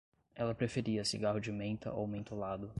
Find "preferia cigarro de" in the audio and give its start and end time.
0.55-1.51